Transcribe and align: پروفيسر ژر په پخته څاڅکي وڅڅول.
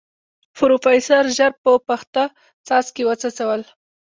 پروفيسر 0.57 1.23
ژر 1.37 1.51
په 1.63 1.71
پخته 1.87 2.23
څاڅکي 2.67 3.03
وڅڅول. 3.05 3.61